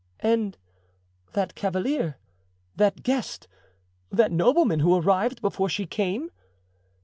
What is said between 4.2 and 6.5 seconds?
nobleman who arrived before she came?"